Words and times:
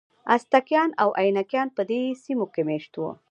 ازتکیان 0.35 0.89
او 1.01 1.09
اینکایان 1.21 1.67
په 1.77 1.81
دې 1.89 2.01
سیمو 2.23 2.45
کې 2.53 2.61
مېشت 2.69 2.93
وو. 2.97 3.09